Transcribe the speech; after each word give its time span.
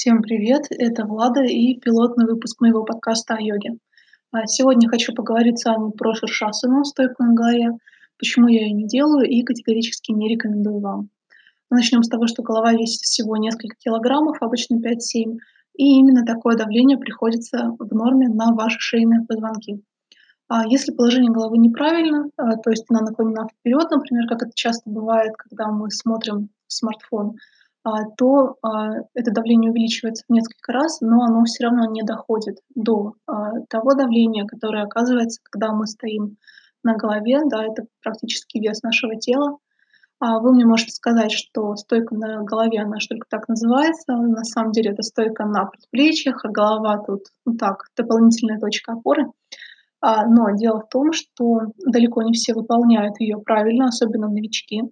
Всем 0.00 0.22
привет! 0.22 0.66
Это 0.70 1.04
Влада 1.04 1.42
и 1.42 1.74
пилотный 1.74 2.24
выпуск 2.24 2.60
моего 2.60 2.84
подкаста 2.84 3.34
о 3.34 3.40
йоге. 3.40 3.78
А, 4.30 4.46
сегодня 4.46 4.88
хочу 4.88 5.12
поговорить 5.12 5.58
с 5.58 5.64
вами 5.64 5.90
про 5.90 6.14
шершасану, 6.14 6.84
стойку 6.84 7.24
на 7.24 7.34
голове, 7.34 7.70
почему 8.16 8.46
я 8.46 8.60
ее 8.60 8.70
не 8.74 8.86
делаю 8.86 9.28
и 9.28 9.42
категорически 9.42 10.12
не 10.12 10.28
рекомендую 10.28 10.78
вам. 10.78 11.08
Начнем 11.68 12.04
с 12.04 12.08
того, 12.08 12.28
что 12.28 12.44
голова 12.44 12.74
весит 12.74 13.00
всего 13.00 13.36
несколько 13.38 13.74
килограммов, 13.76 14.40
обычно 14.40 14.76
5-7, 14.76 15.36
и 15.76 15.98
именно 15.98 16.24
такое 16.24 16.56
давление 16.56 16.96
приходится 16.96 17.74
в 17.76 17.92
норме 17.92 18.28
на 18.28 18.54
ваши 18.54 18.78
шейные 18.78 19.26
позвонки. 19.26 19.82
А 20.46 20.64
если 20.68 20.94
положение 20.94 21.32
головы 21.32 21.58
неправильно, 21.58 22.30
а, 22.36 22.54
то 22.54 22.70
есть 22.70 22.84
она 22.88 23.00
наклонена 23.00 23.48
вперед, 23.48 23.90
например, 23.90 24.28
как 24.28 24.44
это 24.44 24.52
часто 24.54 24.88
бывает, 24.88 25.32
когда 25.36 25.66
мы 25.72 25.90
смотрим 25.90 26.50
смартфон, 26.68 27.34
то 28.16 28.56
а, 28.62 28.90
это 29.14 29.30
давление 29.30 29.70
увеличивается 29.70 30.24
в 30.28 30.32
несколько 30.32 30.72
раз, 30.72 31.00
но 31.00 31.22
оно 31.22 31.44
все 31.44 31.64
равно 31.64 31.90
не 31.90 32.02
доходит 32.02 32.58
до 32.74 33.14
а, 33.26 33.60
того 33.68 33.94
давления, 33.94 34.46
которое 34.46 34.84
оказывается, 34.84 35.40
когда 35.44 35.72
мы 35.72 35.86
стоим 35.86 36.36
на 36.82 36.94
голове, 36.94 37.40
да, 37.46 37.64
это 37.64 37.84
практически 38.02 38.58
вес 38.58 38.82
нашего 38.82 39.16
тела. 39.16 39.58
Вы 40.20 40.52
мне 40.52 40.64
можете 40.64 40.90
сказать, 40.90 41.30
что 41.30 41.76
стойка 41.76 42.12
на 42.16 42.42
голове, 42.42 42.80
она 42.80 42.98
же 42.98 43.06
только 43.06 43.26
так 43.30 43.46
называется. 43.48 44.16
На 44.16 44.42
самом 44.42 44.72
деле 44.72 44.90
это 44.90 45.02
стойка 45.02 45.44
на 45.44 45.66
предплечьях, 45.66 46.44
а 46.44 46.48
голова 46.48 46.98
тут, 47.06 47.26
ну 47.46 47.56
так, 47.56 47.84
дополнительная 47.96 48.58
точка 48.58 48.94
опоры. 48.94 49.26
Но 50.02 50.56
дело 50.56 50.80
в 50.80 50.88
том, 50.88 51.12
что 51.12 51.72
далеко 51.86 52.22
не 52.22 52.32
все 52.32 52.52
выполняют 52.52 53.20
ее 53.20 53.38
правильно, 53.38 53.86
особенно 53.86 54.28
новички. 54.28 54.82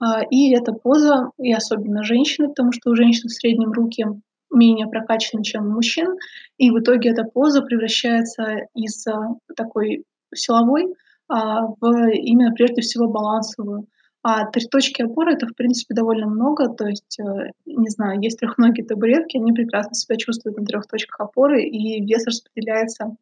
А, 0.00 0.22
и 0.30 0.52
эта 0.52 0.72
поза, 0.72 1.30
и 1.38 1.52
особенно 1.52 2.04
женщины, 2.04 2.48
потому 2.48 2.72
что 2.72 2.90
у 2.90 2.94
женщин 2.94 3.28
в 3.28 3.32
среднем 3.32 3.72
руки 3.72 4.06
менее 4.50 4.86
прокачаны, 4.86 5.42
чем 5.42 5.66
у 5.66 5.70
мужчин, 5.70 6.16
и 6.56 6.70
в 6.70 6.78
итоге 6.78 7.10
эта 7.10 7.24
поза 7.24 7.62
превращается 7.62 8.66
из 8.74 9.06
а, 9.06 9.34
такой 9.56 10.04
силовой 10.34 10.94
а, 11.28 11.66
в 11.80 12.10
именно 12.12 12.52
прежде 12.52 12.82
всего 12.82 13.08
балансовую. 13.08 13.86
А 14.22 14.46
три 14.46 14.66
точки 14.66 15.02
опоры 15.02 15.34
это 15.34 15.46
в 15.46 15.54
принципе 15.54 15.94
довольно 15.94 16.26
много, 16.26 16.68
то 16.68 16.86
есть, 16.86 17.20
э, 17.20 17.52
не 17.66 17.88
знаю, 17.88 18.20
есть 18.20 18.40
трехногие 18.40 18.84
табуретки, 18.84 19.36
они 19.36 19.52
прекрасно 19.52 19.94
себя 19.94 20.16
чувствуют 20.16 20.58
на 20.58 20.66
трех 20.66 20.88
точках 20.88 21.20
опоры, 21.20 21.62
и 21.62 22.04
вес 22.04 22.26
распределяется 22.26 23.16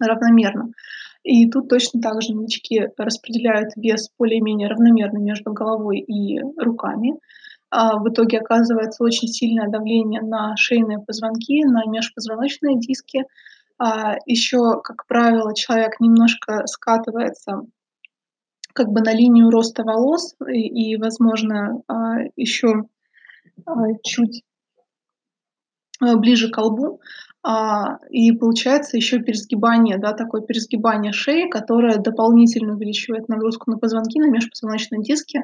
равномерно. 0.00 0.70
И 1.22 1.48
тут 1.48 1.68
точно 1.68 2.00
так 2.00 2.20
же 2.20 2.34
новички 2.34 2.88
распределяют 2.96 3.70
вес 3.76 4.10
более-менее 4.18 4.68
равномерно 4.68 5.18
между 5.18 5.52
головой 5.52 5.98
и 5.98 6.40
руками. 6.58 7.14
А 7.70 7.98
в 7.98 8.08
итоге 8.08 8.38
оказывается 8.38 9.02
очень 9.04 9.28
сильное 9.28 9.68
давление 9.68 10.20
на 10.20 10.56
шейные 10.56 10.98
позвонки, 10.98 11.64
на 11.64 11.86
межпозвоночные 11.86 12.78
диски. 12.78 13.24
А 13.78 14.16
еще, 14.26 14.80
как 14.82 15.06
правило, 15.06 15.54
человек 15.54 16.00
немножко 16.00 16.66
скатывается 16.66 17.62
как 18.74 18.88
бы 18.88 19.00
на 19.00 19.12
линию 19.12 19.50
роста 19.50 19.84
волос 19.84 20.34
и, 20.48 20.92
и 20.92 20.96
возможно, 20.96 21.82
а, 21.88 22.20
еще 22.36 22.84
чуть 24.02 24.44
ближе 26.00 26.50
к 26.50 26.54
колбу. 26.54 27.00
А, 27.44 27.98
и 28.08 28.30
получается 28.32 28.96
еще 28.96 29.18
пересгибание, 29.18 29.98
да, 29.98 30.12
такое 30.12 30.42
пересгибание 30.42 31.12
шеи, 31.12 31.48
которое 31.48 31.98
дополнительно 31.98 32.74
увеличивает 32.74 33.28
нагрузку 33.28 33.70
на 33.70 33.78
позвонки, 33.78 34.20
на 34.20 34.30
межпозвоночные 34.30 35.02
диски, 35.02 35.40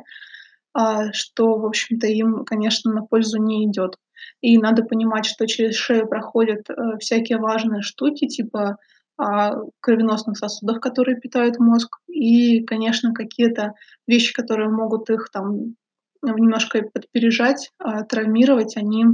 а, 0.72 1.12
что, 1.12 1.58
в 1.58 1.66
общем-то, 1.66 2.06
им, 2.06 2.44
конечно, 2.44 2.92
на 2.92 3.02
пользу 3.02 3.42
не 3.42 3.66
идет. 3.66 3.96
И 4.40 4.58
надо 4.58 4.84
понимать, 4.84 5.26
что 5.26 5.46
через 5.48 5.74
шею 5.74 6.06
проходят 6.06 6.70
э, 6.70 6.98
всякие 7.00 7.38
важные 7.38 7.82
штуки, 7.82 8.26
типа 8.28 8.76
а, 9.16 9.54
кровеносных 9.80 10.38
сосудов, 10.38 10.78
которые 10.78 11.18
питают 11.18 11.58
мозг, 11.58 11.98
и, 12.06 12.62
конечно, 12.64 13.12
какие-то 13.12 13.74
вещи, 14.06 14.32
которые 14.32 14.68
могут 14.70 15.10
их 15.10 15.30
там 15.32 15.74
немножко 16.22 16.82
подпережать, 16.82 17.72
травмировать, 18.08 18.76
они, 18.76 19.04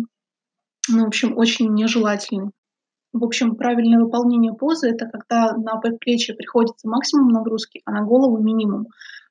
ну, 0.89 1.05
в 1.05 1.07
общем, 1.07 1.37
очень 1.37 1.73
нежелательны. 1.73 2.51
В 3.15 3.23
общем, 3.23 3.55
правильное 3.55 4.03
выполнение 4.03 4.53
позы– 4.53 4.91
это 4.91 5.07
когда 5.07 5.53
на 5.57 5.77
предплечье 5.77 6.35
приходится 6.35 6.89
максимум 6.89 7.29
нагрузки, 7.29 7.81
а 7.85 7.93
на 7.93 8.03
голову 8.03 8.43
минимум. 8.43 8.89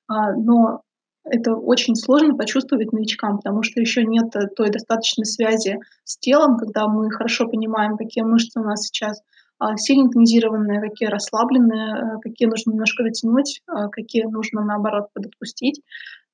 А, 0.08 0.32
но 0.32 0.84
это 1.26 1.54
очень 1.54 1.96
сложно 1.96 2.36
почувствовать 2.38 2.94
новичкам, 2.94 3.38
потому 3.38 3.62
что 3.62 3.82
еще 3.82 4.06
нет 4.06 4.34
той 4.56 4.70
достаточной 4.70 5.26
связи 5.26 5.80
с 6.06 6.18
телом, 6.18 6.58
когда 6.58 6.88
мы 6.88 7.12
хорошо 7.12 7.46
понимаем, 7.46 7.98
какие 7.98 8.24
мышцы 8.24 8.62
у 8.62 8.64
нас 8.64 8.84
сейчас 8.86 9.22
а, 9.60 9.76
сильно 9.76 10.10
тонизированные, 10.10 10.80
какие 10.80 11.10
расслабленные, 11.10 11.96
э, 11.96 12.20
какие 12.22 12.48
нужно 12.48 12.72
немножко 12.72 13.04
дотянуть, 13.04 13.62
а, 13.68 13.90
какие 13.90 14.24
нужно, 14.24 14.64
наоборот, 14.64 15.08
подотпустить. 15.14 15.82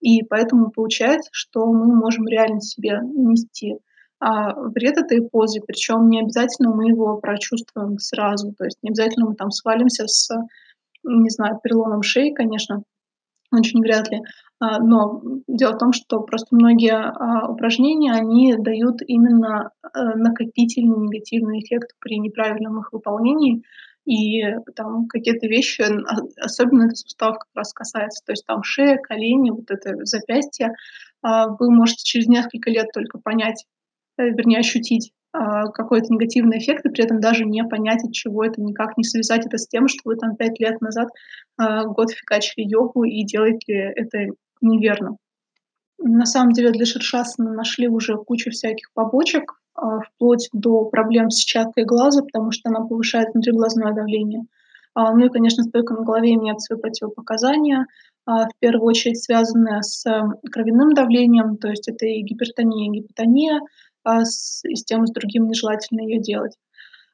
И 0.01 0.21
поэтому 0.21 0.69
получается, 0.69 1.29
что 1.33 1.65
мы 1.65 1.95
можем 1.95 2.27
реально 2.27 2.61
себе 2.61 2.99
нести 3.03 3.79
а, 4.19 4.53
вред 4.53 4.97
этой 4.97 5.21
позы, 5.21 5.61
причем 5.65 6.09
не 6.09 6.19
обязательно 6.19 6.75
мы 6.75 6.89
его 6.89 7.17
прочувствуем 7.17 7.97
сразу, 7.99 8.53
то 8.57 8.65
есть 8.65 8.77
не 8.83 8.89
обязательно 8.89 9.27
мы 9.27 9.35
там 9.35 9.49
свалимся 9.49 10.07
с, 10.07 10.29
не 11.03 11.29
знаю, 11.29 11.59
переломом 11.63 12.03
шеи, 12.03 12.33
конечно, 12.33 12.83
очень 13.51 13.79
вряд 13.79 14.11
ли, 14.11 14.19
а, 14.59 14.79
но 14.79 15.21
дело 15.47 15.73
в 15.73 15.77
том, 15.77 15.93
что 15.93 16.19
просто 16.19 16.53
многие 16.53 16.95
а, 16.95 17.49
упражнения, 17.49 18.11
они 18.11 18.55
дают 18.57 19.01
именно 19.07 19.71
а, 19.81 20.15
накопительный 20.15 20.97
негативный 20.97 21.61
эффект 21.61 21.91
при 22.01 22.19
неправильном 22.19 22.79
их 22.79 22.91
выполнении, 22.91 23.63
и 24.05 24.41
там 24.75 25.07
какие-то 25.07 25.47
вещи, 25.47 25.81
а, 25.81 26.43
особенно 26.43 26.87
это 26.87 26.95
сустав 26.95 27.39
как 27.39 27.49
раз 27.55 27.71
касается, 27.71 28.21
то 28.25 28.33
есть 28.33 28.45
там 28.45 28.63
шея, 28.63 28.97
колени, 28.97 29.51
вот 29.51 29.71
это 29.71 29.95
запястье, 30.03 30.73
вы 31.21 31.69
можете 31.69 32.03
через 32.05 32.27
несколько 32.27 32.69
лет 32.69 32.87
только 32.93 33.19
понять, 33.19 33.65
Э, 33.69 33.78
вернее, 34.23 34.59
ощутить 34.59 35.11
а, 35.31 35.67
какой-то 35.67 36.11
негативный 36.11 36.57
эффект 36.57 36.85
и 36.85 36.89
при 36.89 37.03
этом 37.03 37.19
даже 37.19 37.45
не 37.45 37.63
понять, 37.63 38.03
от 38.03 38.13
чего 38.13 38.43
это, 38.43 38.61
никак 38.61 38.97
не 38.97 39.03
связать 39.03 39.45
это 39.45 39.57
с 39.57 39.67
тем, 39.67 39.87
что 39.87 40.01
вы 40.05 40.15
там 40.15 40.35
пять 40.35 40.59
лет 40.59 40.81
назад 40.81 41.09
а, 41.57 41.85
год 41.85 42.11
фигачили 42.11 42.65
йогу 42.67 43.03
и 43.03 43.23
делаете 43.23 43.93
это 43.95 44.33
неверно. 44.61 45.17
На 45.99 46.25
самом 46.25 46.53
деле 46.53 46.71
для 46.71 46.85
шершасана 46.85 47.53
нашли 47.53 47.87
уже 47.87 48.17
кучу 48.17 48.49
всяких 48.49 48.91
побочек, 48.93 49.53
а, 49.75 49.99
вплоть 49.99 50.49
до 50.51 50.85
проблем 50.85 51.29
с 51.29 51.35
сетчаткой 51.35 51.85
глаза, 51.85 52.23
потому 52.23 52.51
что 52.51 52.69
она 52.69 52.81
повышает 52.81 53.29
внутриглазное 53.33 53.93
давление. 53.93 54.43
Ну 54.95 55.25
и, 55.25 55.29
конечно, 55.29 55.63
стойка 55.63 55.93
на 55.93 56.03
голове 56.03 56.33
имеет 56.33 56.59
свои 56.59 56.77
противопоказания, 56.77 57.85
в 58.25 58.49
первую 58.59 58.87
очередь 58.87 59.23
связанные 59.23 59.81
с 59.81 60.03
кровяным 60.51 60.93
давлением, 60.93 61.57
то 61.57 61.69
есть 61.69 61.87
это 61.87 62.05
и 62.05 62.21
гипертония, 62.21 62.89
и 62.89 62.99
гипотония, 62.99 63.61
с, 64.05 64.63
и 64.65 64.75
с 64.75 64.83
тем, 64.83 65.03
и 65.03 65.07
с 65.07 65.11
другим 65.11 65.47
нежелательно 65.47 66.01
ее 66.01 66.19
делать. 66.19 66.55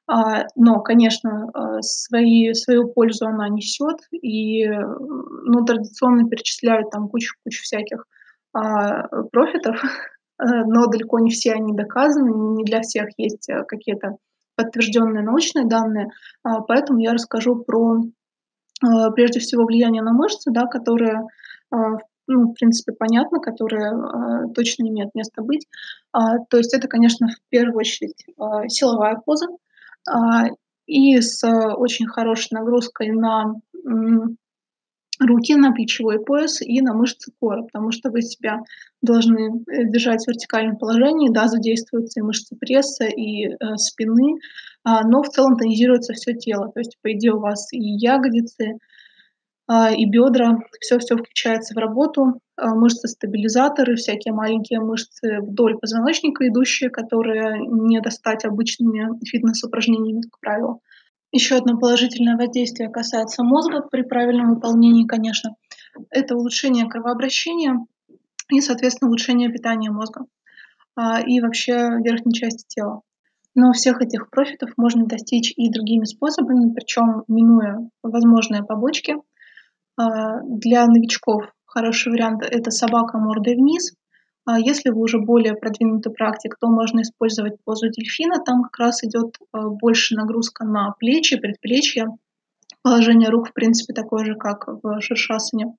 А, 0.08 0.46
но, 0.56 0.82
конечно, 0.82 1.50
а, 1.54 1.82
свои, 1.82 2.54
свою 2.54 2.88
пользу 2.88 3.26
она 3.26 3.50
несет, 3.50 3.98
и 4.12 4.68
ну, 4.68 5.66
традиционно 5.66 6.30
перечисляют 6.30 6.92
там 6.92 7.10
кучу-кучу 7.10 7.64
всяких 7.64 8.06
а, 8.54 9.08
профитов, 9.32 9.82
но 10.40 10.88
далеко 10.88 11.20
не 11.20 11.32
все 11.32 11.54
они 11.54 11.74
доказаны, 11.74 12.30
не 12.56 12.64
для 12.64 12.82
всех 12.82 13.10
есть 13.18 13.50
какие-то 13.68 14.18
подтвержденные 14.56 15.24
научные 15.24 15.66
данные, 15.66 16.10
поэтому 16.68 17.00
я 17.00 17.14
расскажу 17.14 17.56
про 17.64 18.04
прежде 19.14 19.40
всего 19.40 19.66
влияние 19.66 20.02
на 20.02 20.14
мышцы, 20.14 20.52
да, 20.52 20.66
которые 20.66 21.28
в 21.72 22.00
ну, 22.28 22.50
в 22.50 22.54
принципе, 22.54 22.94
понятно, 22.94 23.40
которые 23.40 23.92
э, 23.92 24.54
точно 24.54 24.88
имеют 24.88 25.14
место 25.16 25.42
быть. 25.42 25.68
А, 26.12 26.40
то 26.50 26.58
есть 26.58 26.74
это, 26.74 26.88
конечно, 26.88 27.28
в 27.28 27.50
первую 27.50 27.78
очередь 27.78 28.26
э, 28.28 28.68
силовая 28.68 29.22
поза 29.24 29.48
э, 30.10 30.50
и 30.88 31.20
с 31.20 31.44
очень 31.44 32.08
хорошей 32.08 32.50
нагрузкой 32.52 33.12
на 33.12 33.56
э, 33.74 33.90
руки, 35.20 35.56
на 35.56 35.72
плечевой 35.72 36.24
пояс 36.24 36.62
и 36.62 36.82
на 36.82 36.94
мышцы 36.94 37.32
кора, 37.40 37.64
потому 37.64 37.92
что 37.92 38.10
вы 38.10 38.22
себя 38.22 38.62
должны 39.02 39.64
э, 39.68 39.86
держать 39.86 40.24
в 40.24 40.28
вертикальном 40.28 40.78
положении, 40.78 41.32
да, 41.32 41.48
задействуются 41.48 42.20
и 42.20 42.24
мышцы 42.24 42.56
пресса, 42.56 43.06
и 43.06 43.48
э, 43.48 43.56
спины, 43.78 44.36
э, 44.36 44.90
но 45.06 45.22
в 45.22 45.30
целом 45.30 45.58
тонизируется 45.58 46.14
все 46.14 46.34
тело. 46.34 46.72
То 46.74 46.80
есть, 46.80 46.98
по 47.02 47.12
идее, 47.14 47.34
у 47.34 47.40
вас 47.40 47.72
и 47.72 47.80
ягодицы, 47.80 48.74
а, 48.74 48.95
и 49.68 50.06
бедра, 50.06 50.60
все-все 50.80 51.18
включается 51.18 51.74
в 51.74 51.78
работу, 51.78 52.40
а, 52.58 52.76
мышцы-стабилизаторы, 52.76 53.96
всякие 53.96 54.34
маленькие 54.34 54.80
мышцы 54.80 55.40
вдоль 55.42 55.78
позвоночника 55.78 56.48
идущие, 56.48 56.90
которые 56.90 57.60
не 57.68 58.00
достать 58.00 58.46
обычными 58.46 59.20
фитнес-упражнениями, 59.26 60.22
как 60.22 60.40
правило. 60.40 60.80
Еще 61.32 61.56
одно 61.56 61.78
положительное 61.78 62.38
воздействие 62.38 62.90
касается 62.90 63.44
мозга 63.44 63.82
при 63.82 64.04
правильном 64.04 64.54
выполнении, 64.54 65.06
конечно. 65.06 65.56
Это 66.10 66.36
улучшение 66.36 66.88
кровообращения 66.88 67.86
и, 68.50 68.62
соответственно, 68.62 69.10
улучшение 69.10 69.52
питания 69.52 69.92
мозга 69.92 70.26
а, 70.96 71.20
и 71.22 71.42
вообще 71.42 71.74
верхней 72.04 72.34
части 72.34 72.66
тела. 72.68 73.02
Но 73.54 73.72
всех 73.72 74.02
этих 74.02 74.30
профитов 74.30 74.72
можно 74.78 75.06
достичь 75.06 75.54
и 75.56 75.72
другими 75.72 76.06
способами, 76.06 76.74
причем 76.74 77.24
минуя 77.28 77.90
возможные 78.04 78.64
побочки. 78.64 79.16
А, 79.98 80.42
для 80.42 80.86
новичков 80.88 81.44
хороший 81.66 82.12
вариант– 82.12 82.44
это 82.44 82.72
собака 82.72 83.18
мордой 83.18 83.56
вниз. 83.56 83.94
А 84.46 84.60
если 84.60 84.90
вы 84.90 85.02
уже 85.02 85.20
более 85.20 85.56
продвинутый 85.56 86.14
практик, 86.14 86.56
то 86.60 86.68
можно 86.68 87.02
использовать 87.02 87.64
позу 87.64 87.90
дельфина. 87.90 88.44
Там 88.44 88.64
как 88.64 88.78
раз 88.78 89.04
идет 89.04 89.36
а, 89.52 89.70
больше 89.70 90.16
нагрузка 90.16 90.66
на 90.66 90.92
плечи, 91.00 91.38
предплечья. 91.38 92.08
Положение 92.84 93.30
рук, 93.30 93.50
в 93.50 93.54
принципе, 93.54 93.94
такое 93.94 94.26
же, 94.26 94.36
как 94.36 94.68
в 94.68 95.02
шершасане. 95.02 95.76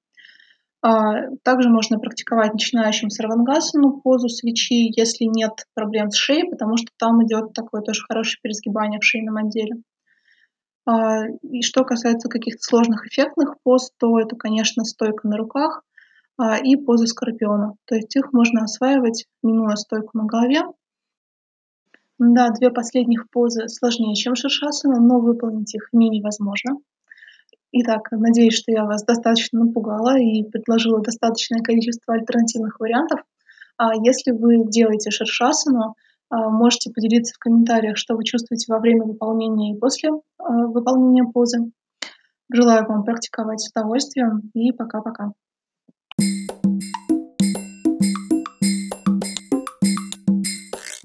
Также 1.42 1.68
можно 1.68 1.98
практиковать 1.98 2.52
начинающим 2.52 3.10
сарвангасану, 3.10 4.00
позу 4.02 4.28
свечи, 4.28 4.92
если 4.96 5.24
нет 5.24 5.52
проблем 5.74 6.10
с 6.10 6.16
шеей, 6.16 6.48
потому 6.48 6.76
что 6.76 6.88
там 6.98 7.24
идет 7.24 7.52
такое 7.54 7.82
тоже 7.82 8.02
хорошее 8.06 8.38
пересгибание 8.42 9.00
в 9.00 9.04
шейном 9.04 9.36
отделе. 9.36 9.82
А, 10.87 11.27
и 11.43 11.62
что 11.62 11.85
касается 11.85 12.29
каких-то 12.29 12.62
сложных 12.62 13.06
эффектных 13.06 13.56
поз, 13.62 13.91
то 13.99 14.19
это, 14.21 14.37
конечно, 14.37 14.85
стойка 14.85 15.27
на 15.27 15.37
руках 15.37 15.83
а, 16.38 16.59
и 16.59 16.77
поза 16.77 17.06
скорпиона. 17.06 17.75
То 17.87 17.97
есть 17.97 18.15
их 18.15 18.33
можно 18.33 18.62
осваивать, 18.62 19.27
минуя 19.43 19.75
стойку 19.75 20.17
на 20.17 20.25
голове. 20.27 20.62
Да, 22.19 22.50
две 22.50 22.71
последних 22.71 23.29
позы 23.31 23.69
сложнее, 23.69 24.15
чем 24.15 24.37
шершасана, 24.37 25.00
но 25.00 25.19
выполнить 25.19 25.75
их 25.75 25.88
не 25.93 26.09
невозможно. 26.09 26.79
Итак, 27.73 28.09
надеюсь, 28.12 28.55
что 28.55 28.73
я 28.73 28.85
вас 28.85 29.05
достаточно 29.05 29.65
напугала 29.65 30.19
и 30.19 30.44
предложила 30.44 31.03
достаточное 31.03 31.61
количество 31.62 32.15
альтернативных 32.15 32.79
вариантов. 32.81 33.21
А 33.77 33.93
если 33.94 34.31
вы 34.31 34.65
делаете 34.67 35.11
шершасану, 35.11 35.94
можете 36.31 36.90
поделиться 36.90 37.34
в 37.34 37.38
комментариях, 37.38 37.96
что 37.96 38.17
вы 38.17 38.25
чувствуете 38.25 38.73
во 38.73 38.81
время 38.81 39.05
выполнения 39.05 39.75
и 39.75 39.78
после 39.78 40.11
а, 40.38 40.67
выполнения 40.67 41.25
позы. 41.25 41.70
Желаю 42.52 42.87
вам 42.87 43.05
практиковать 43.05 43.61
с 43.61 43.70
удовольствием 43.70 44.50
и 44.55 44.73
пока-пока. 44.73 45.32